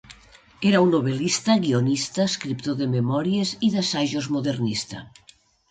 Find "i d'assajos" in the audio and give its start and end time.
3.69-4.33